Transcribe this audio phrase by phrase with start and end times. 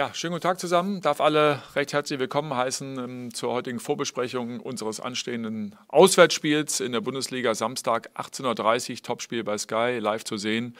[0.00, 1.02] Ja, schönen guten Tag zusammen.
[1.02, 7.02] Darf alle recht herzlich willkommen heißen ähm, zur heutigen Vorbesprechung unseres anstehenden Auswärtsspiels in der
[7.02, 7.54] Bundesliga.
[7.54, 10.74] Samstag 18.30 Uhr, Topspiel bei Sky, live zu sehen.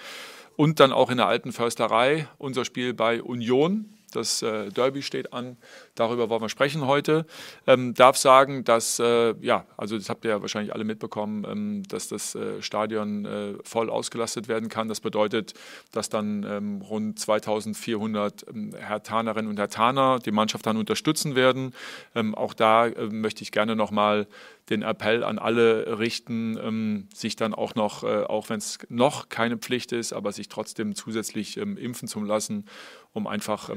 [0.56, 3.92] Und dann auch in der alten Försterei unser Spiel bei Union.
[4.10, 5.56] Das äh, Derby steht an.
[5.94, 7.26] Darüber wollen wir sprechen heute.
[7.66, 11.82] Ähm, darf sagen, dass, äh, ja, also das habt ihr ja wahrscheinlich alle mitbekommen, ähm,
[11.88, 14.88] dass das äh, Stadion äh, voll ausgelastet werden kann.
[14.88, 15.54] Das bedeutet,
[15.92, 21.74] dass dann ähm, rund 2400 ähm, Hertanerinnen und Hertaner die Mannschaft dann unterstützen werden.
[22.14, 24.26] Ähm, auch da äh, möchte ich gerne nochmal
[24.70, 29.28] den Appell an alle richten, ähm, sich dann auch noch, äh, auch wenn es noch
[29.28, 32.66] keine Pflicht ist, aber sich trotzdem zusätzlich impfen zu lassen,
[33.12, 33.70] um einfach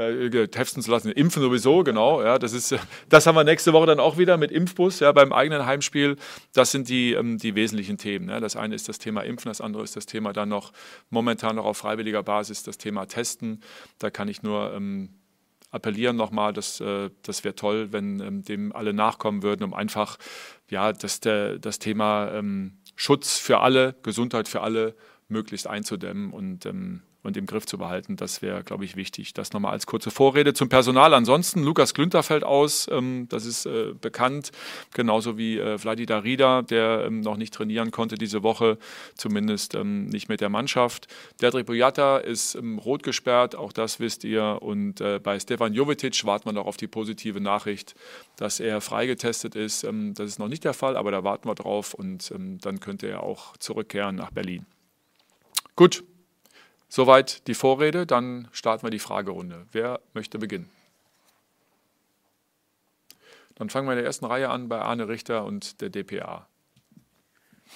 [0.00, 1.12] äh, testen zu lassen.
[1.12, 2.22] Impfen sowieso, genau.
[2.22, 2.74] Ja, das, ist,
[3.08, 6.16] das haben wir nächste Woche dann auch wieder mit Impfbus ja, beim eigenen Heimspiel.
[6.52, 8.28] Das sind die, ähm, die wesentlichen Themen.
[8.28, 8.40] Ja.
[8.40, 10.72] Das eine ist das Thema Impfen, das andere ist das Thema dann noch
[11.10, 13.62] momentan noch auf freiwilliger Basis das Thema Testen.
[13.98, 15.10] Da kann ich nur ähm,
[15.70, 20.18] appellieren nochmal, dass äh, das wäre toll, wenn ähm, dem alle nachkommen würden, um einfach
[20.68, 24.94] ja, das, der, das Thema ähm, Schutz für alle, Gesundheit für alle
[25.28, 28.16] möglichst einzudämmen und ähm, und im Griff zu behalten.
[28.16, 29.34] Das wäre, glaube ich, wichtig.
[29.34, 31.12] Das nochmal als kurze Vorrede zum Personal.
[31.14, 34.52] Ansonsten, Lukas Klünter fällt aus, ähm, das ist äh, bekannt,
[34.94, 38.78] genauso wie äh, Vladi Darida, der ähm, noch nicht trainieren konnte diese Woche,
[39.14, 41.08] zumindest ähm, nicht mit der Mannschaft.
[41.40, 44.58] Dedrick Boyata ist ähm, rot gesperrt, auch das wisst ihr.
[44.60, 47.94] Und äh, bei Stefan Jovetic warten wir noch auf die positive Nachricht,
[48.36, 49.84] dass er freigetestet ist.
[49.84, 52.80] Ähm, das ist noch nicht der Fall, aber da warten wir drauf und ähm, dann
[52.80, 54.66] könnte er auch zurückkehren nach Berlin.
[55.76, 56.04] Gut,
[56.92, 59.64] Soweit die Vorrede, dann starten wir die Fragerunde.
[59.70, 60.68] Wer möchte beginnen?
[63.54, 66.48] Dann fangen wir in der ersten Reihe an bei Arne Richter und der DPA.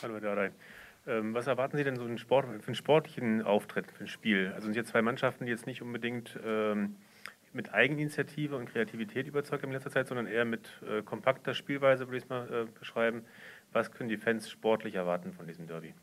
[0.02, 0.50] Hallo, Herr Dardai.
[1.06, 4.50] Ähm, was erwarten Sie denn so Sport, für einen sportlichen Auftritt, für ein Spiel?
[4.52, 6.96] Also sind jetzt zwei Mannschaften, die jetzt nicht unbedingt ähm,
[7.52, 12.08] mit Eigeninitiative und Kreativität überzeugt haben in letzter Zeit, sondern eher mit äh, kompakter Spielweise,
[12.08, 13.24] würde ich es mal äh, beschreiben.
[13.70, 15.94] Was können die Fans sportlich erwarten von diesem Derby?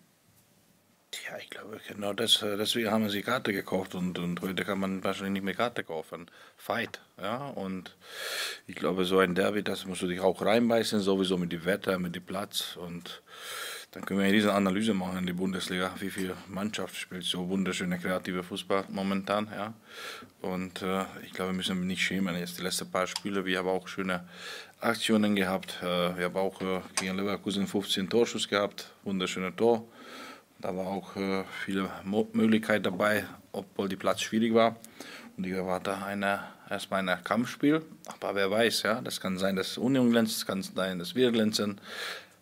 [1.13, 4.79] Ja, ich glaube, genau das, äh, deswegen haben sie Karte gekauft und, und heute kann
[4.79, 6.31] man wahrscheinlich nicht mehr Karte kaufen.
[6.55, 7.97] Fight, ja, und
[8.65, 11.99] ich glaube, so ein Derby, das musst du dich auch reinbeißen, sowieso mit dem Wetter,
[11.99, 13.21] mit dem Platz und
[13.91, 17.99] dann können wir diese Analyse machen in die Bundesliga, wie viel Mannschaft spielt so wunderschöne
[17.99, 19.73] kreative Fußball momentan, ja.
[20.41, 22.37] Und äh, ich glaube, wir müssen nicht schämen.
[22.37, 24.23] Jetzt die letzten paar Spiele, wir haben auch schöne
[24.79, 25.79] Aktionen gehabt.
[25.81, 29.85] Äh, wir haben auch äh, gegen Leverkusen 15 Torschuss gehabt, wunderschöne Tor.
[30.61, 34.75] Da war auch äh, viele Möglichkeiten dabei, obwohl die Platz schwierig war.
[35.35, 37.81] Und ich erwarte eine, erstmal ein Kampfspiel.
[38.05, 41.31] Aber wer weiß, ja, das kann sein, dass Union glänzt, es kann sein, dass wir
[41.31, 41.81] glänzen.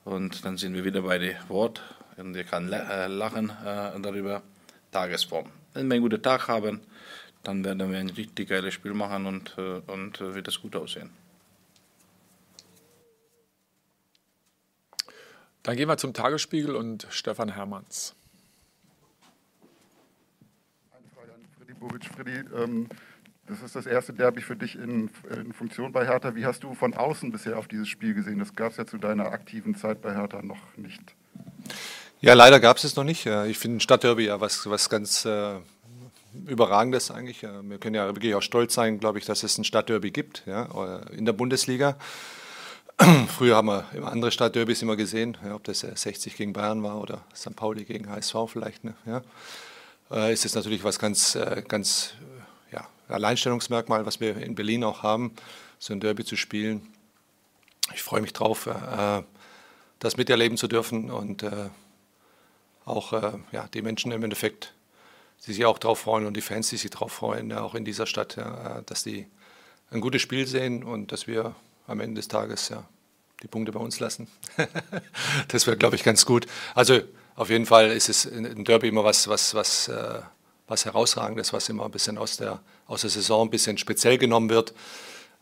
[0.04, 1.82] Und dann sind wir wieder bei dem Wort.
[2.18, 4.42] Und wir können äh, lachen äh, darüber.
[4.92, 5.46] Tagesform.
[5.74, 6.82] Wenn wir einen guten Tag haben,
[7.44, 11.12] dann werden wir ein richtig geiles Spiel machen und, und wird das gut aussehen.
[15.70, 18.16] Dann gehen wir zum Tagesspiegel und Stefan Hermanns.
[20.92, 22.06] Eine Frage an Freddy Bobic.
[22.06, 22.90] Freddy, ähm,
[23.46, 26.34] das ist das erste Derby für dich in, in, Funktion bei Hertha.
[26.34, 28.40] Wie hast du von außen bisher auf dieses Spiel gesehen?
[28.40, 31.04] Das gab es ja zu deiner aktiven Zeit bei Hertha noch nicht.
[32.20, 33.28] Ja, leider gab es es noch nicht.
[33.28, 35.58] Ich finde ein Stadtderby ja was, was ganz äh,
[36.48, 37.44] Überragendes eigentlich.
[37.44, 41.04] Wir können ja wirklich auch stolz sein, glaube ich, dass es ein Stadtderby gibt ja,
[41.12, 41.96] in der Bundesliga.
[43.28, 47.00] Früher haben wir immer andere Stadtderbys immer gesehen, ja, ob das 60 gegen Bayern war
[47.00, 47.56] oder St.
[47.56, 48.84] Pauli gegen HSV vielleicht.
[48.84, 49.22] Ne, ja.
[50.12, 52.16] Äh, ist es natürlich was ganz, äh, ganz
[52.72, 55.34] äh, ja, Alleinstellungsmerkmal, was wir in Berlin auch haben,
[55.78, 56.82] so ein Derby zu spielen.
[57.94, 59.24] Ich freue mich drauf, äh,
[60.00, 61.70] das miterleben zu dürfen und äh,
[62.84, 64.74] auch äh, ja, die Menschen im Endeffekt,
[65.48, 68.06] die sich auch drauf freuen und die Fans, die sich drauf freuen, auch in dieser
[68.08, 68.38] Stadt,
[68.88, 69.26] dass die
[69.90, 71.56] ein gutes Spiel sehen und dass wir
[71.90, 72.88] am Ende des Tages ja
[73.42, 74.28] die Punkte bei uns lassen.
[75.48, 76.46] das wäre, glaube ich, ganz gut.
[76.76, 77.02] Also
[77.36, 80.22] auf jeden Fall ist es ein Derby immer was, was, was, äh,
[80.68, 84.50] was herausragendes, was immer ein bisschen aus der, aus der Saison ein bisschen speziell genommen
[84.50, 84.74] wird.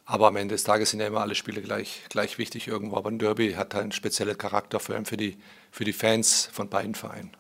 [0.06, 2.96] Aber am Ende des Tages sind ja immer alle Spiele gleich, gleich wichtig irgendwo.
[2.98, 5.38] Aber ein Derby hat halt einen speziellen Charakter, vor allem für die,
[5.70, 7.36] für die Fans von beiden Vereinen.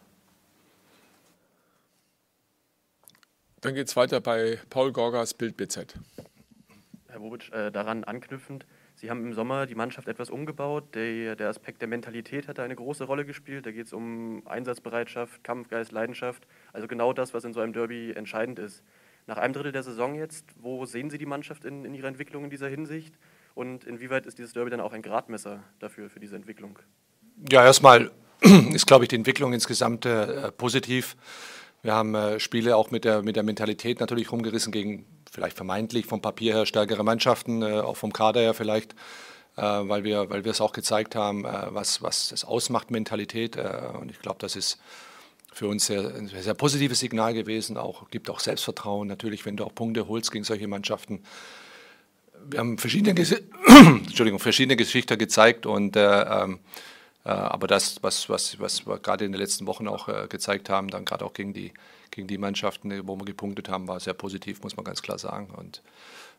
[3.61, 5.95] Dann geht es weiter bei Paul Gorgas Bild BZ.
[7.07, 8.65] Herr Bobic, äh, daran anknüpfend,
[8.99, 10.95] Sie haben im Sommer die Mannschaft etwas umgebaut.
[10.95, 13.67] Der, der Aspekt der Mentalität hat da eine große Rolle gespielt.
[13.67, 16.47] Da geht es um Einsatzbereitschaft, Kampfgeist, Leidenschaft.
[16.73, 18.81] Also genau das, was in so einem Derby entscheidend ist.
[19.27, 22.45] Nach einem Drittel der Saison jetzt, wo sehen Sie die Mannschaft in, in ihrer Entwicklung
[22.45, 23.13] in dieser Hinsicht?
[23.53, 26.79] Und inwieweit ist dieses Derby dann auch ein Gradmesser dafür, für diese Entwicklung?
[27.51, 28.09] Ja, erstmal
[28.41, 31.15] ist, glaube ich, die Entwicklung insgesamt äh, positiv.
[31.83, 36.05] Wir haben äh, Spiele auch mit der, mit der Mentalität natürlich rumgerissen gegen vielleicht vermeintlich
[36.05, 38.93] vom Papier her stärkere Mannschaften, äh, auch vom Kader her vielleicht,
[39.55, 43.57] äh, weil wir, weil wir es auch gezeigt haben, äh, was, was das ausmacht, Mentalität.
[43.57, 44.79] Und ich glaube, das ist
[45.51, 47.77] für uns sehr, ein sehr positives Signal gewesen.
[47.77, 51.23] Auch gibt auch Selbstvertrauen natürlich, wenn du auch Punkte holst gegen solche Mannschaften.
[52.49, 53.19] Wir haben verschiedene,
[53.67, 56.57] Entschuldigung, verschiedene Geschichten gezeigt und äh, ähm, äh,
[57.29, 60.89] aber das, was, was, was wir gerade in den letzten Wochen auch äh, gezeigt haben,
[60.89, 61.73] dann gerade auch gegen die,
[62.11, 65.53] gegen die Mannschaften, wo wir gepunktet haben, war sehr positiv, muss man ganz klar sagen.
[65.55, 65.81] Und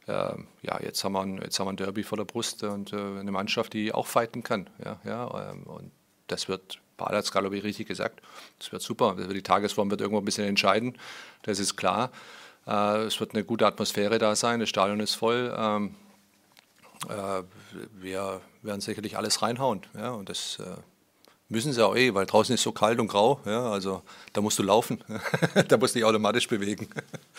[0.07, 0.33] äh,
[0.63, 2.97] ja, jetzt haben, wir ein, jetzt haben wir ein Derby vor der Brust und äh,
[2.97, 4.71] eine Mannschaft, die auch fighten kann.
[4.83, 5.91] Ja, ja, ähm, und
[6.27, 8.23] das wird, Paul hat es gerade richtig gesagt,
[8.59, 9.15] das wird super.
[9.15, 10.97] Die Tagesform wird irgendwo ein bisschen entscheiden,
[11.43, 12.11] das ist klar.
[12.67, 15.55] Äh, es wird eine gute Atmosphäre da sein, das Stadion ist voll.
[17.07, 17.43] Äh,
[17.93, 19.83] wir werden sicherlich alles reinhauen.
[19.95, 20.77] Ja, und das äh,
[21.49, 23.41] müssen sie auch eh, weil draußen ist so kalt und grau.
[23.45, 24.03] Ja, also
[24.33, 25.03] da musst du laufen,
[25.69, 26.89] da musst du dich automatisch bewegen.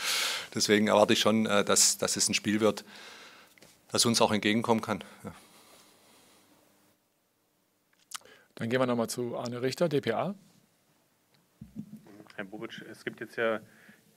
[0.56, 2.85] Deswegen erwarte ich schon, äh, dass, dass es ein Spiel wird,
[3.91, 5.03] das uns auch entgegenkommen kann.
[5.23, 5.33] Ja.
[8.56, 10.35] Dann gehen wir nochmal zu Arne Richter, DPA.
[12.35, 13.61] Herr Bobic, es gibt jetzt ja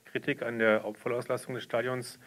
[0.05, 2.19] Kritik an der Vollauslastung des Stadions.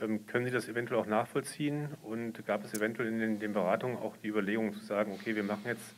[0.00, 1.88] Ähm, können Sie das eventuell auch nachvollziehen?
[2.02, 5.44] Und gab es eventuell in den, den Beratungen auch die Überlegung zu sagen, okay, wir
[5.44, 5.94] machen jetzt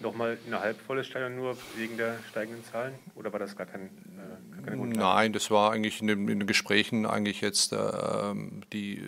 [0.00, 2.94] nochmal ein halbvolles Stadion nur wegen der steigenden Zahlen?
[3.14, 4.86] Oder war das gar kein, äh, keine?
[4.86, 7.78] Nein, das war eigentlich in den, in den Gesprächen eigentlich jetzt, äh,
[8.72, 9.02] die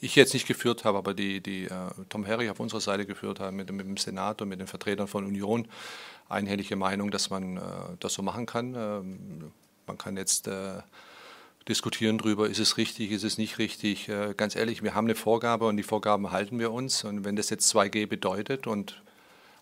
[0.00, 1.70] ich jetzt nicht geführt habe, aber die, die äh,
[2.08, 5.06] Tom Herry auf unserer Seite geführt hat mit, mit dem Senat und mit den Vertretern
[5.06, 5.66] von Union.
[6.28, 7.60] Einhellige Meinung, dass man äh,
[8.00, 8.74] das so machen kann.
[8.74, 9.52] Ähm,
[9.86, 10.80] man kann jetzt äh,
[11.68, 14.08] diskutieren darüber, ist es richtig, ist es nicht richtig.
[14.08, 17.04] Äh, ganz ehrlich, wir haben eine Vorgabe und die Vorgaben halten wir uns.
[17.04, 19.02] Und wenn das jetzt 2G bedeutet und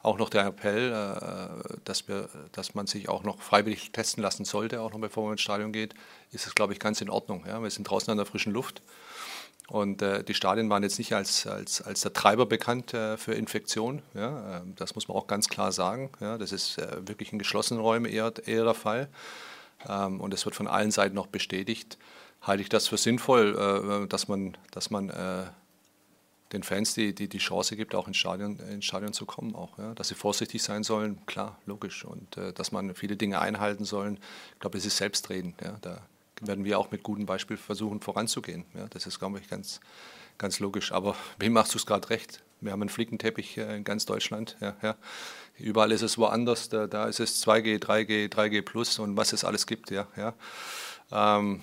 [0.02, 4.44] auch noch der Appell, äh, dass, wir, dass man sich auch noch freiwillig testen lassen
[4.44, 5.94] sollte, auch noch bevor man ins Stadion geht,
[6.32, 7.44] ist es, glaube ich, ganz in Ordnung.
[7.44, 8.82] Wir sind draußen an der frischen Luft.
[9.68, 13.32] Und äh, die Stadien waren jetzt nicht als, als, als der Treiber bekannt äh, für
[13.32, 14.02] Infektion.
[14.12, 14.58] Ja?
[14.58, 16.10] Ähm, das muss man auch ganz klar sagen.
[16.20, 16.36] Ja?
[16.36, 19.08] Das ist äh, wirklich in geschlossenen Räumen eher, eher der Fall
[19.88, 21.98] ähm, und es wird von allen Seiten noch bestätigt,
[22.40, 25.44] halte ich das für sinnvoll, äh, dass man, dass man äh,
[26.52, 29.78] den Fans die, die, die Chance gibt, auch ins Stadion, ins Stadion zu kommen, auch,
[29.78, 29.94] ja?
[29.94, 34.18] dass sie vorsichtig sein sollen, klar, logisch, und äh, dass man viele Dinge einhalten sollen.
[34.54, 35.60] Ich glaube, es ist selbstredend.
[35.62, 35.78] Ja?
[35.80, 36.02] Da
[36.40, 38.64] werden wir auch mit gutem Beispiel versuchen, voranzugehen.
[38.74, 38.86] Ja?
[38.88, 39.80] Das ist, glaube ich, ganz,
[40.38, 40.92] ganz logisch.
[40.92, 42.42] Aber wem machst du es gerade recht?
[42.60, 44.56] Wir haben einen Flickenteppich äh, in ganz Deutschland.
[44.60, 44.96] Ja, ja.
[45.58, 46.68] Überall ist es woanders.
[46.68, 49.90] Da, da, ist es 2G, 3G, 3G Plus und was es alles gibt.
[49.90, 50.34] Ja, ja.
[51.10, 51.62] Ähm,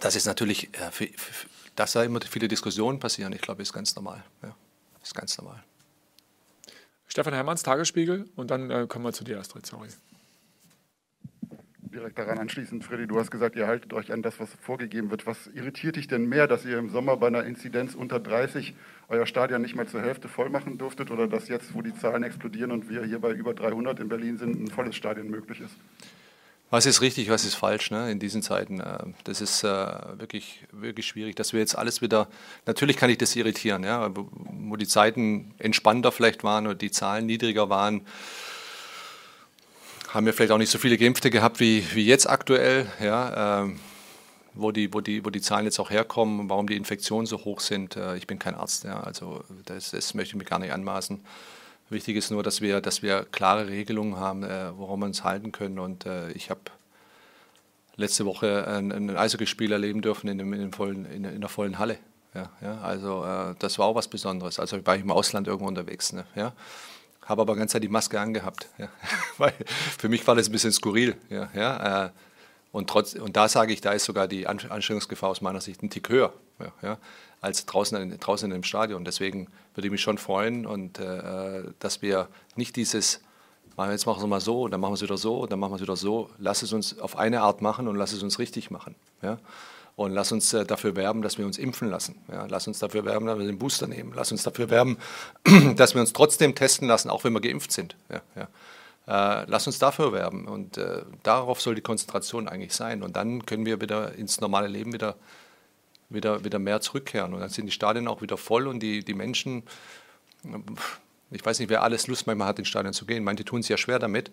[0.00, 1.46] das ist natürlich, äh, für, für,
[1.76, 4.24] dass da immer viele Diskussionen passieren, ich glaube, ist ganz normal.
[4.42, 4.54] Ja,
[5.02, 5.62] ist ganz normal.
[7.06, 9.88] Stefan Hermanns, Tagesspiegel und dann äh, kommen wir zu dir, Astrid, sorry
[12.00, 15.26] direkt daran anschließend, Freddy, du hast gesagt, ihr haltet euch an das, was vorgegeben wird.
[15.26, 18.74] Was irritiert dich denn mehr, dass ihr im Sommer bei einer Inzidenz unter 30
[19.08, 22.22] euer Stadion nicht mal zur Hälfte voll machen durftet oder dass jetzt, wo die Zahlen
[22.22, 25.76] explodieren und wir hier bei über 300 in Berlin sind, ein volles Stadion möglich ist?
[26.70, 28.80] Was ist richtig, was ist falsch ne, in diesen Zeiten?
[28.80, 32.28] Äh, das ist äh, wirklich, wirklich schwierig, dass wir jetzt alles wieder,
[32.64, 37.26] natürlich kann ich das irritieren, ja, wo die Zeiten entspannter vielleicht waren oder die Zahlen
[37.26, 38.02] niedriger waren,
[40.12, 43.78] haben wir vielleicht auch nicht so viele Geimpfte gehabt wie, wie jetzt aktuell, ja, ähm,
[44.54, 47.60] wo, die, wo, die, wo die Zahlen jetzt auch herkommen, warum die Infektionen so hoch
[47.60, 47.96] sind.
[47.96, 51.20] Äh, ich bin kein Arzt, ja, also das, das, möchte ich mir gar nicht anmaßen.
[51.90, 55.52] Wichtig ist nur, dass wir, dass wir klare Regelungen haben, äh, woran wir uns halten
[55.52, 55.78] können.
[55.78, 56.60] Und äh, ich habe
[57.96, 61.50] letzte Woche ein, ein Eishockeyspiel erleben dürfen in, dem, in, dem vollen, in, in der
[61.50, 61.98] vollen Halle.
[62.34, 64.60] Ja, ja, also äh, das war auch was Besonderes.
[64.60, 66.12] Also war ich im Ausland irgendwo unterwegs.
[66.12, 66.52] Ne, ja
[67.24, 68.68] habe aber ganz Zeit die Maske angehabt.
[68.78, 68.88] Ja.
[69.38, 69.54] Weil
[69.98, 71.16] für mich war das ein bisschen skurril.
[71.28, 72.06] Ja, ja.
[72.06, 72.10] Äh,
[72.72, 75.90] und, trotz, und da sage ich, da ist sogar die Ansteckungsgefahr aus meiner Sicht ein
[75.90, 76.98] Tick höher ja, ja,
[77.40, 79.04] als draußen, draußen in dem Stadion.
[79.04, 83.20] Deswegen würde ich mich schon freuen, und, äh, dass wir nicht dieses,
[83.64, 85.76] jetzt machen wir es mal so, dann machen wir es wieder so, dann machen wir
[85.76, 86.30] es wieder so.
[86.38, 88.94] Lass es uns auf eine Art machen und lass es uns richtig machen.
[89.22, 89.38] Ja.
[90.00, 92.16] Und lass uns äh, dafür werben, dass wir uns impfen lassen.
[92.32, 94.14] Ja, lass uns dafür werben, dass wir den Booster nehmen.
[94.16, 94.96] Lass uns dafür werben,
[95.76, 97.96] dass wir uns trotzdem testen lassen, auch wenn wir geimpft sind.
[98.08, 99.42] Ja, ja.
[99.42, 100.48] Äh, lass uns dafür werben.
[100.48, 103.02] Und äh, darauf soll die Konzentration eigentlich sein.
[103.02, 105.16] Und dann können wir wieder ins normale Leben wieder,
[106.08, 107.34] wieder, wieder mehr zurückkehren.
[107.34, 109.64] Und dann sind die Stadien auch wieder voll und die, die Menschen,
[111.30, 113.22] ich weiß nicht, wer alles Lust manchmal hat, ins Stadion zu gehen.
[113.24, 114.30] Manche tun es ja schwer damit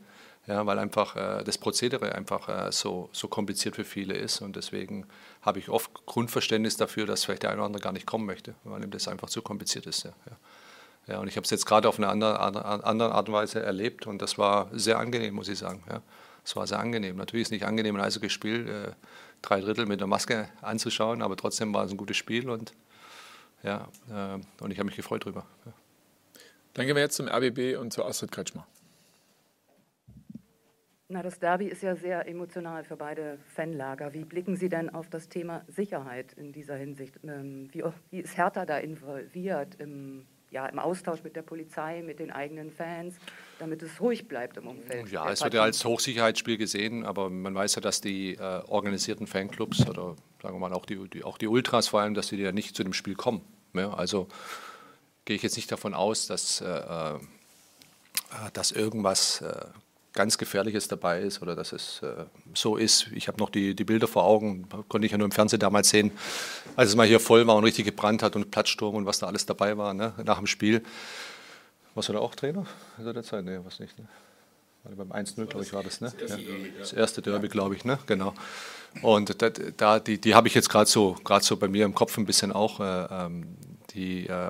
[0.48, 4.42] ja, weil einfach äh, das Prozedere einfach äh, so, so kompliziert für viele ist.
[4.42, 5.06] Und deswegen
[5.42, 8.56] habe ich oft Grundverständnis dafür, dass vielleicht der eine oder andere gar nicht kommen möchte,
[8.63, 10.06] weil ihm das einfach zu kompliziert ist.
[10.06, 11.13] Ja, ja.
[11.13, 14.08] ja und ich habe es jetzt gerade auf eine andere, andere Art und Weise erlebt
[14.08, 15.84] und das war sehr angenehm, muss ich sagen.
[15.89, 16.01] Ja.
[16.46, 17.18] Es war sehr angenehm.
[17.18, 18.92] Natürlich ist es nicht angenehm, ein Eishockeyspiel äh,
[19.42, 22.74] drei Drittel mit der Maske anzuschauen, aber trotzdem war es ein gutes Spiel und
[23.63, 25.46] ja, äh, und ich habe mich gefreut drüber.
[25.66, 25.74] Ja.
[26.78, 28.68] Dann gehen wir jetzt zum RBB und zu Astrid Kretschmer.
[31.10, 34.14] Na, das Derby ist ja sehr emotional für beide Fanlager.
[34.14, 37.16] Wie blicken Sie denn auf das Thema Sicherheit in dieser Hinsicht?
[37.24, 42.20] Ähm, wie, wie ist Hertha da involviert im, ja, im Austausch mit der Polizei, mit
[42.20, 43.16] den eigenen Fans,
[43.58, 45.10] damit es ruhig bleibt im Umfeld?
[45.10, 49.26] Ja, es wird ja als Hochsicherheitsspiel gesehen, aber man weiß ja, dass die äh, organisierten
[49.26, 52.36] Fanclubs oder sagen wir mal auch die, die, auch die Ultras vor allem, dass sie
[52.36, 53.42] ja nicht zu dem Spiel kommen.
[53.74, 54.28] Ja, also
[55.28, 57.20] gehe ich jetzt nicht davon aus, dass, äh, äh
[58.54, 59.66] dass irgendwas äh,
[60.14, 63.08] ganz Gefährliches dabei ist oder dass es äh, so ist.
[63.14, 65.90] Ich habe noch die, die Bilder vor Augen, konnte ich ja nur im Fernsehen damals
[65.90, 66.12] sehen,
[66.76, 69.28] als es mal hier voll war und richtig gebrannt hat und Platzsturm und was da
[69.28, 70.82] alles dabei war ne, nach dem Spiel.
[71.94, 72.66] Warst du da auch Trainer
[72.98, 73.44] in der Zeit?
[73.44, 73.98] Nee, was nicht.
[74.00, 74.08] Ne?
[74.96, 76.14] Beim 1-0, glaube ich, war das, ne?
[76.18, 76.48] Das erste, ja.
[76.48, 78.00] Derby, das erste Derby, glaube ich, ne?
[78.06, 78.34] Genau.
[79.02, 82.18] Und da, da die, die habe ich jetzt gerade so, so bei mir im Kopf
[82.18, 82.80] ein bisschen auch.
[82.80, 83.58] Äh, ähm,
[83.94, 84.50] die, äh,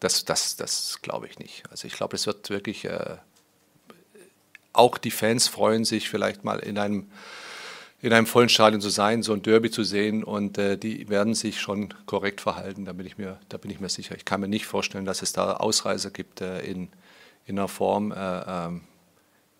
[0.00, 1.64] das, das, das glaube ich nicht.
[1.70, 3.16] Also ich glaube, es wird wirklich äh,
[4.76, 7.10] auch die Fans freuen sich vielleicht mal in einem,
[8.00, 11.34] in einem vollen Stadion zu sein, so ein Derby zu sehen und äh, die werden
[11.34, 14.14] sich schon korrekt verhalten, da bin, ich mir, da bin ich mir sicher.
[14.16, 16.88] Ich kann mir nicht vorstellen, dass es da Ausreißer gibt äh, in,
[17.46, 18.82] in einer Form, äh, ähm,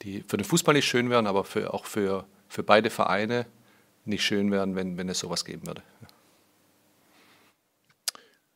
[0.02, 3.47] die für den Fußball nicht schön wären, aber für, auch für, für beide Vereine
[4.05, 5.83] nicht schön wären, wenn, wenn es sowas geben würde.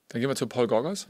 [0.09, 1.07] Dann gehen wir zu Paul Gorgas.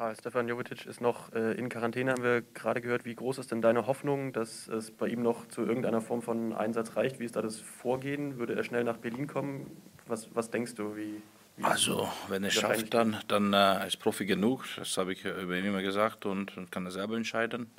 [0.00, 3.04] Ah, Stefan Jovetic ist noch äh, in Quarantäne, haben wir gerade gehört.
[3.04, 6.54] Wie groß ist denn deine Hoffnung, dass es bei ihm noch zu irgendeiner Form von
[6.54, 7.20] Einsatz reicht?
[7.20, 8.38] Wie ist da das Vorgehen?
[8.38, 9.66] Würde er schnell nach Berlin kommen?
[10.06, 10.96] Was, was denkst du?
[10.96, 11.20] Wie,
[11.58, 14.64] wie also, wenn er schafft, dann, dann äh, ist Profi genug.
[14.76, 17.70] Das habe ich über ihn immer gesagt und, und kann er selber entscheiden,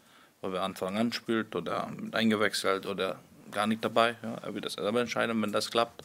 [0.43, 3.19] ob er Anfang an spielt oder eingewechselt oder
[3.51, 4.15] gar nicht dabei.
[4.23, 4.35] Ja.
[4.35, 6.03] Er wird das selber entscheiden, wenn das klappt.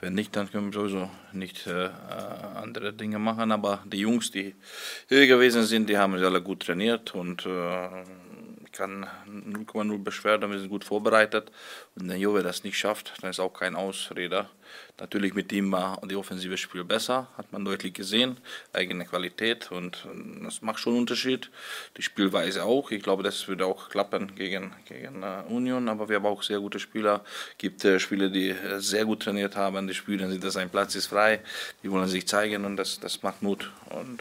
[0.00, 1.90] Wenn nicht, dann können wir sowieso nicht äh, äh,
[2.54, 3.52] andere Dinge machen.
[3.52, 4.54] Aber die Jungs, die
[5.08, 7.88] hier gewesen sind, die haben sich alle gut trainiert und äh,
[8.72, 11.50] kann 0,0 Beschwerden, wir sind gut vorbereitet.
[11.96, 14.48] Und wenn Jove das nicht schafft, dann ist auch kein Ausreder.
[15.00, 18.36] Natürlich mit ihm war die offensive Spiel besser, hat man deutlich gesehen,
[18.72, 20.08] eigene Qualität und
[20.42, 21.50] das macht schon einen Unterschied.
[21.96, 26.16] Die Spielweise auch, ich glaube, das würde auch klappen gegen, gegen uh, Union, aber wir
[26.16, 27.22] haben auch sehr gute Spieler.
[27.52, 30.96] Es gibt uh, Spieler, die uh, sehr gut trainiert haben, die spielen, dass ein Platz
[30.96, 31.40] ist frei,
[31.84, 33.70] die wollen sich zeigen und das, das macht Mut.
[33.90, 34.20] Und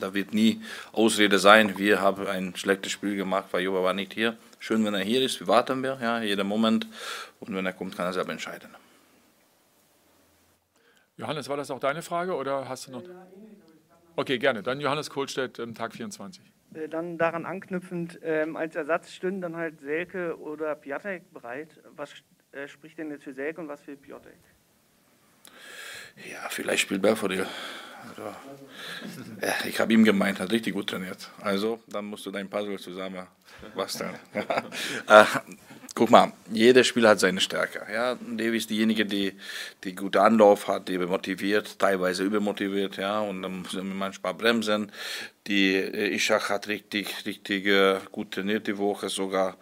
[0.00, 0.60] da wird nie
[0.92, 4.36] Ausrede sein, wir haben ein schlechtes Spiel gemacht, weil Jova war nicht hier.
[4.58, 6.86] Schön, wenn er hier ist, wir warten wir, ja, jeden Moment
[7.40, 8.81] und wenn er kommt, kann er selber entscheiden.
[11.16, 13.02] Johannes, war das auch deine Frage oder hast du noch?
[14.16, 14.62] Okay, gerne.
[14.62, 16.42] Dann Johannes Kohlstedt, Tag 24.
[16.74, 21.80] Äh, dann daran anknüpfend, ähm, als Ersatz stünden dann halt Selke oder Piatek bereit.
[21.96, 22.12] Was
[22.52, 24.38] äh, spricht denn jetzt für Selke und was für Piatek?
[26.30, 27.46] Ja, vielleicht spielt Belfodil.
[28.08, 28.22] Also,
[29.40, 31.30] ja, ich habe ihm gemeint, hat richtig gut trainiert.
[31.40, 33.26] Also, dann musst du dein Puzzle zusammen
[33.74, 34.14] basteln.
[34.34, 35.24] äh,
[35.94, 37.86] guck mal, jeder Spieler hat seine Stärke.
[37.92, 39.34] Ja, Davy ist diejenige, die,
[39.84, 44.92] die gute Anlauf hat, die motiviert, teilweise übermotiviert, ja, und dann müssen wir manchmal bremsen.
[45.46, 49.56] Die äh, Ishak hat richtig, richtig äh, gut trainiert die Woche, sogar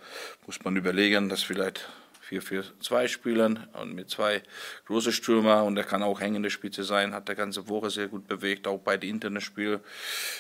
[0.47, 1.89] muss man überlegen, dass vielleicht
[2.31, 4.43] 4-4-2 spielen und mit zwei
[4.87, 8.29] großen Stürmer und er kann auch hängende Spitze sein, hat der ganze Woche sehr gut
[8.29, 9.81] bewegt, auch bei den internen Spielen.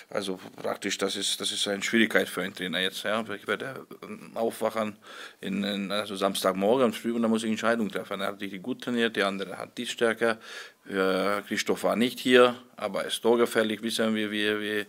[0.09, 3.02] Also praktisch, das ist, das ist eine Schwierigkeit für einen Trainer jetzt.
[3.02, 3.25] Ja.
[3.35, 4.97] Ich werde ähm, aufwachen
[5.40, 8.20] in, in, also Samstagmorgen früh und dann muss ich Entscheidungen treffen.
[8.20, 10.38] Er hat richtig gut trainiert, der andere hat die Stärke.
[11.47, 14.87] Christoph war nicht hier, aber er ist torgefällig, wissen wir, wie, wie,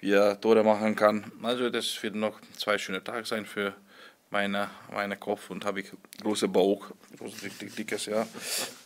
[0.00, 1.30] wie er Tore machen kann.
[1.42, 3.74] Also das wird noch zwei schöne Tage sein für
[4.34, 8.26] meine, meine Kopf und habe ich große Bauch, großes, richtig dickes, ja.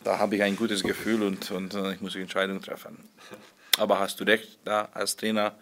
[0.03, 3.09] Da habe ich ein gutes Gefühl und, und äh, ich muss die Entscheidung treffen.
[3.77, 5.55] Aber hast du recht, da als Trainer,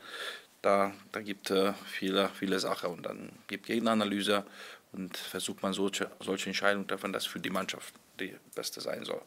[0.62, 4.46] da, da gibt es äh, viele, viele Sachen und dann gibt Gegneranalyse
[4.91, 9.22] und versucht man solche, solche Entscheidungen treffen, dass für die Mannschaft die beste sein soll.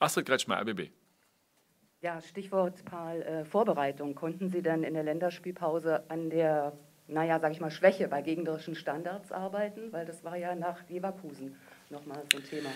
[0.00, 0.90] Astrid Kretschmer, RBB.
[2.00, 4.16] Ja, Stichwort Paul, äh, Vorbereitung.
[4.16, 6.72] Konnten Sie denn in der Länderspielpause an der
[7.08, 9.92] naja, sage ich mal, Schwäche bei gegnerischen Standards arbeiten?
[9.92, 11.56] Weil das war ja nach Leverkusen
[11.90, 12.70] nochmal so ein Thema.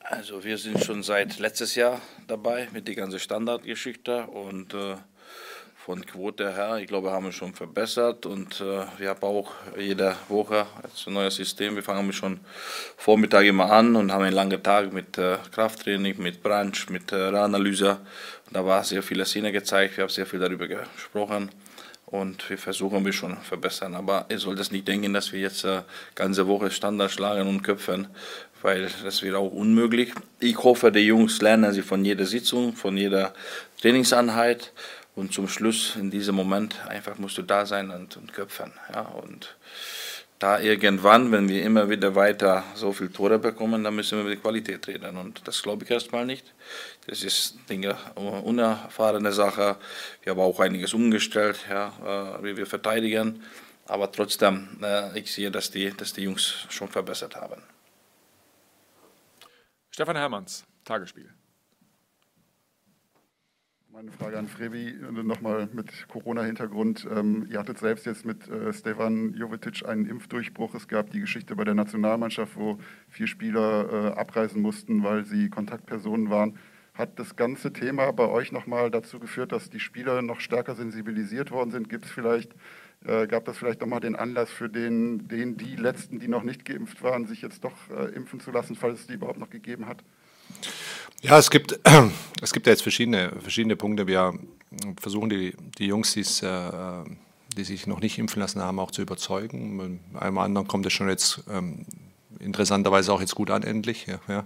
[0.00, 4.94] Also wir sind schon seit letztes Jahr dabei mit der ganzen Standardgeschichte und äh,
[5.76, 10.16] von Quote her, ich glaube, haben wir schon verbessert und äh, wir haben auch jede
[10.28, 10.66] Woche
[11.06, 11.74] ein neues System.
[11.74, 12.40] Wir fangen schon
[12.96, 17.34] Vormittag immer an und haben einen langen Tag mit äh, Krafttraining, mit Branch, mit äh,
[17.34, 18.00] Analyse.
[18.46, 21.50] Und da war sehr viele Szene gezeigt, wir haben sehr viel darüber gesprochen
[22.10, 23.94] und wir versuchen wir schon verbessern.
[23.94, 25.82] Aber ihr sollt es nicht denken, dass wir jetzt äh,
[26.14, 28.08] ganze Woche Standard schlagen und köpfen,
[28.62, 30.12] weil das wäre auch unmöglich.
[30.40, 33.34] Ich hoffe, die Jungs lernen sie von jeder Sitzung, von jeder
[33.80, 34.72] Trainingseinheit
[35.14, 38.72] und zum Schluss in diesem Moment einfach musst du da sein und, und köpfen.
[38.92, 39.56] Ja, und
[40.38, 44.30] da irgendwann, wenn wir immer wieder weiter so viele Tore bekommen, dann müssen wir über
[44.30, 45.16] die Qualität reden.
[45.16, 46.54] Und das glaube ich erstmal nicht.
[47.06, 49.76] Das ist Dinge, unerfahrene Sache.
[50.22, 53.42] Wir haben auch einiges umgestellt, ja, äh, wie wir verteidigen.
[53.86, 57.62] Aber trotzdem, äh, ich sehe, dass die, dass die Jungs schon verbessert haben.
[59.90, 61.37] Stefan Hermanns, Tagesspiegel.
[63.98, 67.04] Meine Frage an Frevi nochmal mit Corona-Hintergrund.
[67.12, 70.72] Ähm, ihr hattet selbst jetzt mit äh, Stefan Jovetic einen Impfdurchbruch.
[70.76, 72.78] Es gab die Geschichte bei der Nationalmannschaft, wo
[73.08, 76.60] vier Spieler äh, abreisen mussten, weil sie Kontaktpersonen waren.
[76.94, 81.50] Hat das ganze Thema bei euch nochmal dazu geführt, dass die Spieler noch stärker sensibilisiert
[81.50, 81.88] worden sind?
[81.88, 82.52] Gibt es vielleicht,
[83.04, 86.64] äh, gab das vielleicht nochmal den Anlass für den, den, die Letzten, die noch nicht
[86.64, 89.88] geimpft waren, sich jetzt doch äh, impfen zu lassen, falls es die überhaupt noch gegeben
[89.88, 90.04] hat?
[91.22, 91.78] Ja, es gibt,
[92.42, 94.06] es gibt ja jetzt verschiedene, verschiedene Punkte.
[94.06, 94.34] Wir
[95.00, 96.70] versuchen die, die Jungs, die's, äh,
[97.56, 100.00] die sich noch nicht impfen lassen haben, auch zu überzeugen.
[100.14, 101.86] Einem anderen kommt es schon jetzt ähm,
[102.38, 104.44] interessanterweise auch jetzt gut an, endlich, ja, ja,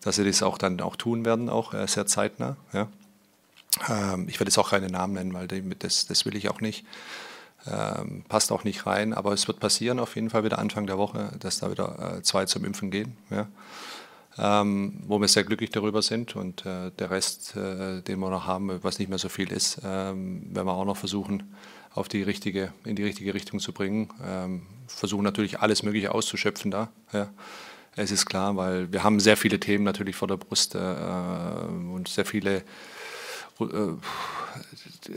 [0.00, 2.56] dass sie das auch dann auch tun werden, auch äh, sehr zeitnah.
[2.72, 2.88] Ja.
[3.88, 6.84] Ähm, ich werde jetzt auch keine Namen nennen, weil das, das will ich auch nicht.
[7.66, 10.98] Ähm, passt auch nicht rein, aber es wird passieren auf jeden Fall wieder Anfang der
[10.98, 13.16] Woche, dass da wieder äh, zwei zum Impfen gehen.
[13.28, 13.46] Ja
[14.40, 16.34] ähm, wo wir sehr glücklich darüber sind.
[16.34, 19.80] Und äh, der Rest, äh, den wir noch haben, was nicht mehr so viel ist,
[19.84, 21.54] ähm, werden wir auch noch versuchen,
[21.92, 24.08] auf die richtige, in die richtige Richtung zu bringen.
[24.24, 26.88] Ähm, versuchen natürlich alles Mögliche auszuschöpfen da.
[27.12, 27.28] Ja.
[27.96, 32.08] Es ist klar, weil wir haben sehr viele Themen natürlich vor der Brust äh, und
[32.08, 32.58] sehr viele
[33.60, 33.72] äh,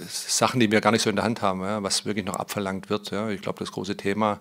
[0.07, 2.89] Sachen, die wir gar nicht so in der Hand haben, ja, was wirklich noch abverlangt
[2.89, 3.11] wird.
[3.11, 3.29] Ja.
[3.29, 4.39] Ich glaube, das große Thema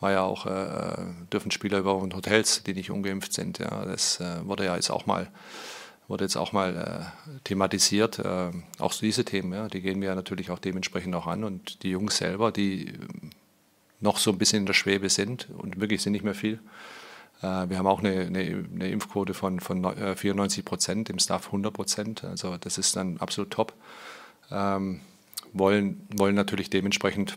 [0.00, 0.96] war ja auch, äh,
[1.32, 3.58] dürfen Spieler über Hotels, die nicht ungeimpft sind.
[3.58, 5.28] Ja, das äh, wurde ja jetzt auch mal,
[6.06, 8.18] wurde jetzt auch mal äh, thematisiert.
[8.18, 11.44] Äh, auch diese Themen, ja, die gehen wir natürlich auch dementsprechend auch an.
[11.44, 12.92] Und die Jungs selber, die
[14.00, 16.60] noch so ein bisschen in der Schwebe sind und wirklich sind nicht mehr viel.
[17.42, 19.84] Äh, wir haben auch eine, eine, eine Impfquote von, von
[20.16, 22.24] 94 äh, Prozent, im Staff 100 Prozent.
[22.24, 23.74] Also das ist dann absolut top.
[24.50, 25.00] Ähm,
[25.52, 27.36] wollen, wollen natürlich dementsprechend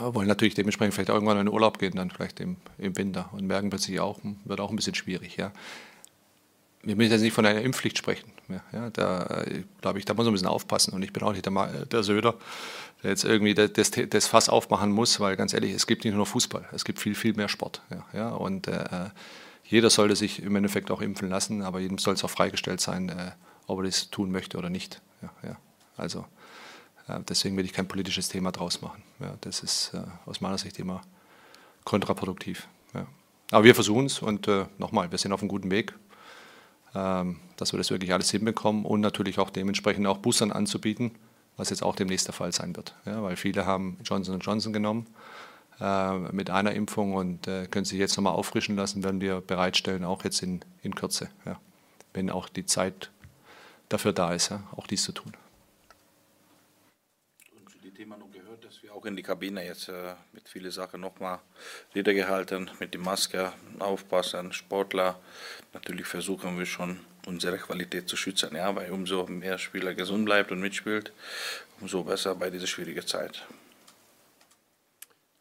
[0.00, 3.46] wollen natürlich dementsprechend vielleicht irgendwann in den Urlaub gehen, dann vielleicht im, im Winter und
[3.46, 5.36] merken plötzlich auch, wird auch ein bisschen schwierig.
[5.36, 5.52] Ja.
[6.82, 8.30] Wir müssen jetzt nicht von einer Impfpflicht sprechen.
[8.72, 9.44] Ja, da
[9.80, 10.92] glaube ich, da muss man ein bisschen aufpassen.
[10.92, 12.34] Und ich bin auch nicht der, der Söder,
[13.02, 16.26] der jetzt irgendwie das, das, Fass aufmachen muss, weil ganz ehrlich, es gibt nicht nur
[16.26, 17.82] Fußball, es gibt viel, viel mehr Sport.
[17.90, 18.28] Ja, ja.
[18.30, 19.08] Und äh,
[19.64, 23.08] jeder sollte sich im Endeffekt auch impfen lassen, aber jedem soll es auch freigestellt sein,
[23.08, 23.30] äh,
[23.66, 25.00] ob er das tun möchte oder nicht.
[25.22, 25.56] Ja, ja.
[25.96, 26.26] Also
[27.28, 29.02] deswegen will ich kein politisches Thema draus machen.
[29.20, 31.02] Ja, das ist äh, aus meiner Sicht immer
[31.84, 32.66] kontraproduktiv.
[32.94, 33.06] Ja.
[33.50, 35.94] Aber wir versuchen es und äh, nochmal, wir sind auf einem guten Weg,
[36.94, 41.12] ähm, dass wir das wirklich alles hinbekommen und natürlich auch dementsprechend auch Boostern anzubieten,
[41.56, 42.94] was jetzt auch demnächst der Fall sein wird.
[43.04, 45.06] Ja, weil viele haben Johnson Johnson genommen
[45.80, 50.04] äh, mit einer Impfung und äh, können sich jetzt nochmal auffrischen lassen, werden wir bereitstellen,
[50.04, 51.60] auch jetzt in, in Kürze, ja,
[52.14, 53.10] wenn auch die Zeit
[53.90, 55.34] dafür da ist, auch dies zu tun.
[59.04, 61.40] Auch in die Kabine jetzt äh, mit vielen Sachen nochmal
[61.94, 65.18] Rede gehalten, mit der Maske aufpassen, Sportler.
[65.72, 70.52] Natürlich versuchen wir schon unsere Qualität zu schützen, ja, weil umso mehr Spieler gesund bleibt
[70.52, 71.12] und mitspielt,
[71.80, 73.46] umso besser bei dieser schwierigen Zeit.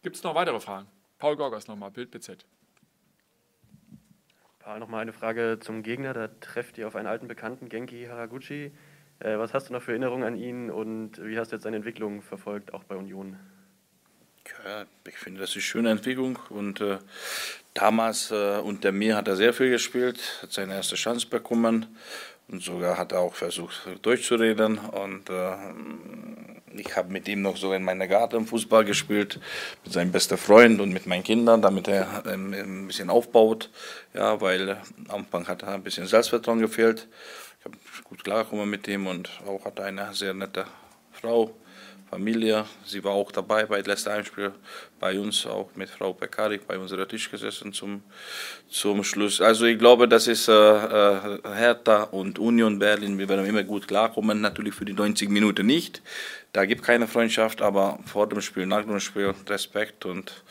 [0.01, 0.87] Gibt es noch weitere Fragen?
[1.17, 2.45] Paul Gorgas nochmal, Bild BZ.
[4.59, 6.13] Paul, nochmal eine Frage zum Gegner.
[6.13, 8.71] Da trefft ihr auf einen alten Bekannten, Genki Haraguchi.
[9.19, 11.77] Äh, was hast du noch für Erinnerungen an ihn und wie hast du jetzt seine
[11.77, 13.37] Entwicklung verfolgt, auch bei Union?
[14.65, 16.97] Ja, ich finde, das ist eine schöne Entwicklung und äh,
[17.73, 21.85] damals äh, unter mir hat er sehr viel gespielt, hat seine erste Chance bekommen
[22.49, 25.55] und sogar hat er auch versucht durchzureden und äh,
[26.75, 29.39] ich habe mit ihm noch so in meiner Garten Fußball gespielt
[29.83, 33.69] mit seinem besten Freund und mit meinen Kindern, damit er ähm, ein bisschen aufbaut,
[34.13, 34.71] ja, weil
[35.07, 37.07] am Anfang hat er ein bisschen Selbstvertrauen gefehlt.
[37.59, 40.65] Ich habe gut klargekommen mit ihm und auch hat eine sehr nette
[41.13, 41.55] Frau
[42.13, 42.65] Familie.
[42.85, 44.51] Sie war auch dabei bei letzten Heimspiel
[44.99, 48.03] bei uns, auch mit Frau Pekarik bei unserem Tisch gesessen zum,
[48.69, 49.41] zum Schluss.
[49.41, 53.17] Also ich glaube, das ist äh, äh, Hertha und Union Berlin.
[53.17, 56.03] Wir werden immer gut klarkommen, natürlich für die 90 Minuten nicht.
[56.53, 60.43] Da gibt keine Freundschaft, aber vor dem Spiel, nach dem Spiel Respekt und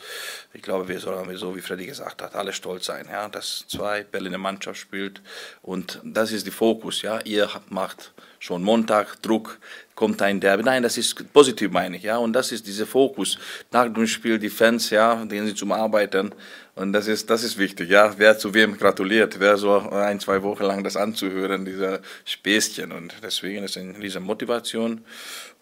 [0.53, 4.03] ich glaube, wir sollen, so wie Freddy gesagt hat, alle stolz sein, ja, dass zwei
[4.03, 5.21] Berliner Mannschaft spielt
[5.61, 7.21] und das ist der Fokus, ja.
[7.21, 8.11] Ihr macht
[8.43, 9.57] schon Montag Druck,
[9.95, 10.63] kommt ein Derby.
[10.63, 12.17] Nein, das ist positiv, meine ich, ja.
[12.17, 13.37] Und das ist dieser Fokus.
[13.71, 16.35] Nach dem Spiel die Fans, ja, gehen sie zum Arbeiten.
[16.75, 18.13] Und das ist, das ist wichtig, ja.
[18.17, 22.91] Wer zu wem gratuliert, wer so ein, zwei Wochen lang das anzuhören, dieser Späßchen.
[22.91, 25.05] Und deswegen ist es eine riesen Motivation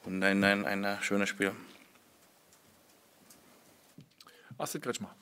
[0.05, 1.51] und ein, ein, ein schönes Spiel.
[4.57, 5.15] Astrid Kretschmer.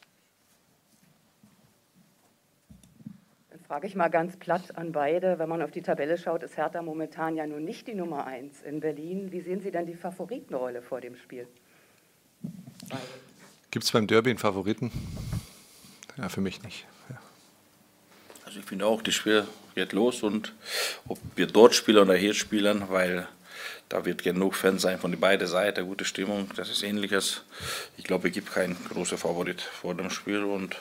[3.70, 5.38] frage ich mal ganz platt an beide.
[5.38, 8.64] Wenn man auf die Tabelle schaut, ist Hertha momentan ja nun nicht die Nummer eins
[8.64, 9.32] in Berlin.
[9.32, 11.48] Wie sehen Sie denn die Favoritenrolle vor dem Spiel?
[13.70, 14.92] Gibt es beim Derby einen Favoriten?
[16.18, 16.88] Ja, für mich nicht.
[17.12, 17.22] Ja.
[18.44, 20.56] Also ich finde auch, das Spiel geht los und
[21.08, 23.28] ob wir dort spielen oder hier spielen, weil
[23.90, 27.42] da wird genug Fans sein von beiden Seiten, gute Stimmung, das ist ähnliches.
[27.98, 30.76] Ich glaube, es gibt keinen großen Favorit vor dem Spiel und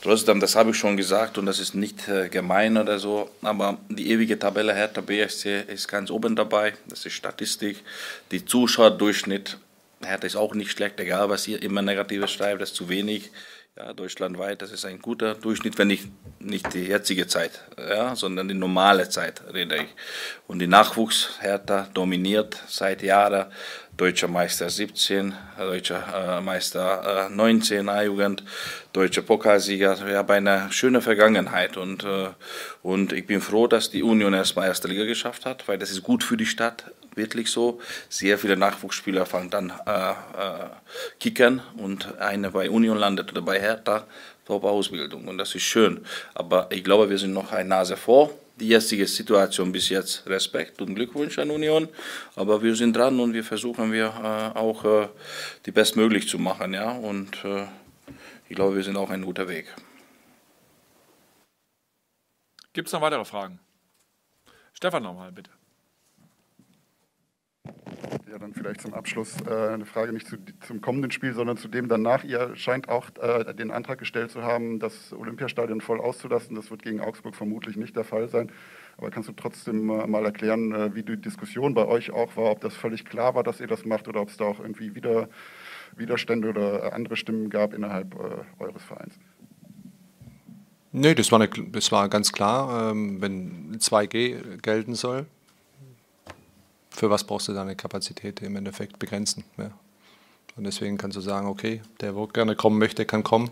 [0.00, 3.78] Trotzdem, das habe ich schon gesagt und das ist nicht äh, gemein oder so, aber
[3.88, 6.74] die ewige Tabelle Hertha BSC ist ganz oben dabei.
[6.86, 7.82] Das ist Statistik.
[8.30, 9.58] Die Zuschauerdurchschnitt
[10.00, 13.32] Hertha ist auch nicht schlecht, egal was ihr immer Negatives schreibt, das ist zu wenig.
[13.78, 16.08] Ja, deutschlandweit, das ist ein guter Durchschnitt, wenn nicht,
[16.40, 19.88] nicht die jetzige Zeit, ja, sondern die normale Zeit, rede ich.
[20.48, 23.46] Und die Nachwuchs Hertha dominiert seit Jahren
[23.98, 28.44] deutscher Meister 17, deutscher äh, Meister äh, 19 A-Jugend,
[28.92, 30.06] deutscher Pokalsieger.
[30.06, 32.28] Wir haben eine schöne Vergangenheit und, äh,
[32.82, 36.04] und ich bin froh, dass die Union erstmal erste Liga geschafft hat, weil das ist
[36.04, 36.84] gut für die Stadt,
[37.16, 37.80] wirklich so.
[38.08, 40.14] Sehr viele Nachwuchsspieler fangen dann äh, äh,
[41.18, 44.06] kickern und eine bei Union landet oder bei Hertha,
[44.46, 46.06] Top-Ausbildung und das ist schön.
[46.34, 50.80] Aber ich glaube, wir sind noch eine Nase vor die jetzige Situation bis jetzt Respekt
[50.82, 51.88] und Glückwunsch an Union,
[52.36, 55.08] aber wir sind dran und wir versuchen wir äh, auch äh,
[55.66, 57.66] die bestmöglich zu machen, ja und äh,
[58.48, 59.74] ich glaube, wir sind auch ein guter Weg.
[62.72, 63.60] Gibt es noch weitere Fragen?
[64.72, 65.50] Stefan nochmal, bitte.
[68.30, 71.68] Ja, dann vielleicht zum Abschluss äh, eine Frage nicht zu, zum kommenden Spiel, sondern zu
[71.68, 72.24] dem danach.
[72.24, 76.54] Ihr scheint auch äh, den Antrag gestellt zu haben, das Olympiastadion voll auszulassen.
[76.54, 78.50] Das wird gegen Augsburg vermutlich nicht der Fall sein.
[78.96, 82.50] Aber kannst du trotzdem äh, mal erklären, äh, wie die Diskussion bei euch auch war,
[82.50, 84.94] ob das völlig klar war, dass ihr das macht oder ob es da auch irgendwie
[84.94, 85.28] wieder
[85.96, 89.14] Widerstände oder andere Stimmen gab innerhalb äh, eures Vereins?
[90.92, 92.90] Nee, das war, eine, das war ganz klar.
[92.90, 95.26] Ähm, wenn 2G gelten soll,
[96.98, 99.44] für was brauchst du deine Kapazität im Endeffekt begrenzen.
[99.56, 99.70] Ja.
[100.56, 103.50] Und deswegen kannst du sagen, okay, der, wo gerne kommen möchte, kann kommen.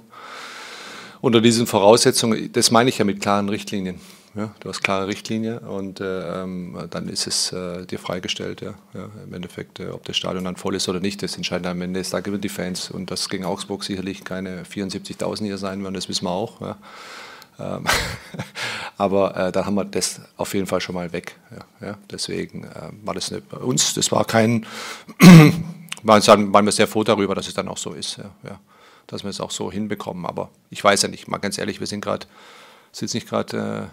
[1.21, 4.01] Unter diesen Voraussetzungen, das meine ich ja mit klaren Richtlinien.
[4.35, 8.61] Ja, du hast klare Richtlinien und äh, ähm, dann ist es äh, dir freigestellt.
[8.61, 11.69] Ja, ja Im Endeffekt, äh, ob das Stadion dann voll ist oder nicht, das entscheidet
[11.69, 12.03] am Ende.
[12.03, 16.09] Da gewinnen die Fans und das gegen Augsburg sicherlich keine 74.000 hier sein werden, das
[16.11, 16.61] wissen wir auch.
[16.61, 16.77] Ja.
[17.59, 17.85] Ähm,
[18.99, 21.39] aber äh, da haben wir das auf jeden Fall schon mal weg.
[21.51, 21.99] Ja, ja.
[22.11, 24.67] Deswegen äh, war das bei uns, das war kein,
[26.03, 28.61] waren, waren wir sehr froh darüber, dass es dann auch so ist, ja, ja,
[29.07, 30.27] dass wir es auch so hinbekommen.
[30.27, 32.27] Aber ich weiß ja nicht, mal ganz ehrlich, wir sind gerade,
[32.93, 33.91] sitzen nicht gerade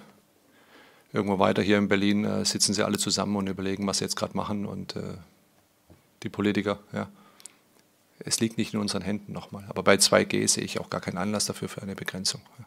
[1.13, 4.05] äh, irgendwo weiter hier in Berlin, äh, sitzen sie alle zusammen und überlegen, was sie
[4.05, 5.15] jetzt gerade machen und äh,
[6.23, 7.07] die Politiker, ja.
[8.25, 9.65] Es liegt nicht in unseren Händen nochmal.
[9.67, 12.41] Aber bei 2G sehe ich auch gar keinen Anlass dafür für eine Begrenzung.
[12.57, 12.65] Ja.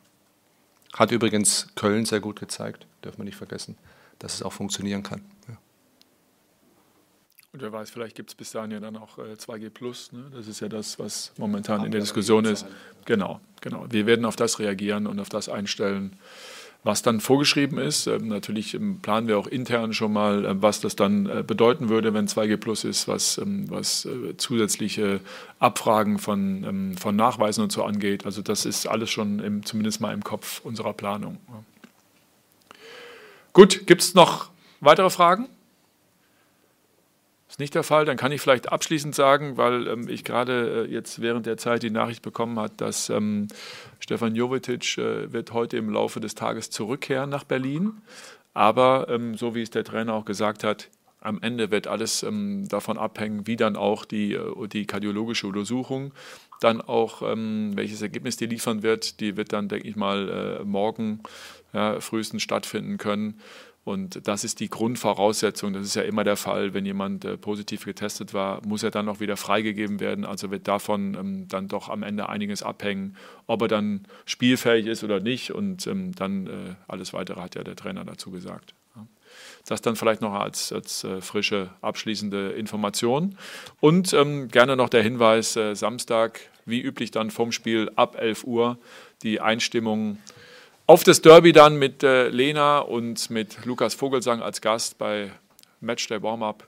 [0.94, 3.77] Hat übrigens Köln sehr gut gezeigt, dürfen wir nicht vergessen,
[4.18, 5.22] dass es auch funktionieren kann.
[5.49, 5.59] Ja.
[7.53, 10.12] Und wer weiß, vielleicht gibt es bis dahin ja dann auch äh, 2G Plus.
[10.12, 10.31] Ne?
[10.33, 12.66] Das ist ja das, was momentan in der Diskussion ist.
[13.07, 13.87] Genau, genau.
[13.90, 16.18] Wir werden auf das reagieren und auf das einstellen,
[16.87, 18.07] was dann vorgeschrieben ist.
[18.07, 21.88] Ähm, natürlich ähm, planen wir auch intern schon mal, äh, was das dann äh, bedeuten
[21.88, 25.20] würde, wenn 2G Plus ist, was, ähm, was äh, zusätzliche
[25.59, 28.25] Abfragen von, ähm, von Nachweisen und so angeht.
[28.25, 31.38] Also das ist alles schon im, zumindest mal im Kopf unserer Planung.
[33.53, 35.49] Gut, gibt es noch weitere Fragen?
[37.48, 38.04] Ist nicht der Fall.
[38.04, 41.82] Dann kann ich vielleicht abschließend sagen, weil ähm, ich gerade äh, jetzt während der Zeit
[41.82, 43.48] die Nachricht bekommen habe, dass ähm,
[44.00, 48.02] Stefan Jovetic äh, wird heute im Laufe des Tages zurückkehren nach Berlin.
[48.52, 50.88] Aber ähm, so wie es der Trainer auch gesagt hat,
[51.20, 56.12] am Ende wird alles ähm, davon abhängen, wie dann auch die, äh, die kardiologische Untersuchung
[56.61, 59.20] dann auch, ähm, welches Ergebnis die liefern wird.
[59.20, 61.20] Die wird dann, denke ich mal, äh, morgen
[61.72, 63.40] ja, frühestens stattfinden können.
[63.87, 65.72] Und das ist die Grundvoraussetzung.
[65.72, 66.75] Das ist ja immer der Fall.
[66.75, 70.25] Wenn jemand äh, positiv getestet war, muss er dann auch wieder freigegeben werden.
[70.25, 75.05] Also wird davon ähm, dann doch am Ende einiges abhängen, ob er dann spielfähig ist
[75.05, 75.53] oder nicht.
[75.53, 76.51] Und ähm, dann äh,
[76.88, 78.75] alles Weitere hat ja der Trainer dazu gesagt.
[79.66, 83.37] Das dann vielleicht noch als, als äh, frische abschließende Information.
[83.79, 88.42] Und ähm, gerne noch der Hinweis, äh, Samstag, wie üblich dann vom Spiel ab 11
[88.42, 88.79] Uhr,
[89.22, 90.18] die Einstimmung
[90.87, 95.31] auf das Derby dann mit äh, Lena und mit Lukas Vogelsang als Gast bei
[95.81, 96.66] Matchday Warm-Up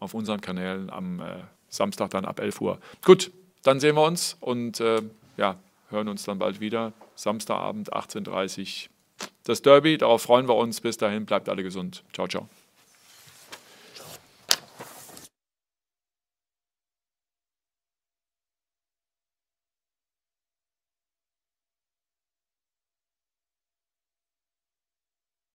[0.00, 1.24] auf unseren Kanälen am äh,
[1.68, 2.78] Samstag dann ab 11 Uhr.
[3.04, 3.30] Gut,
[3.62, 5.02] dann sehen wir uns und äh,
[5.36, 5.56] ja,
[5.90, 6.92] hören uns dann bald wieder.
[7.14, 8.90] Samstagabend 18.30 Uhr
[9.44, 9.98] das Derby.
[9.98, 10.80] Darauf freuen wir uns.
[10.80, 12.04] Bis dahin, bleibt alle gesund.
[12.12, 12.48] Ciao, ciao.